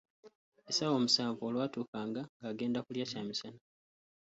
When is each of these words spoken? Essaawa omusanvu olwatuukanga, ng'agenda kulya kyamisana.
Essaawa 0.69 0.95
omusanvu 0.99 1.41
olwatuukanga, 1.49 2.21
ng'agenda 2.39 2.79
kulya 2.85 3.05
kyamisana. 3.11 3.59